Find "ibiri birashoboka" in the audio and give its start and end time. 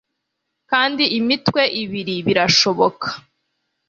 1.83-3.07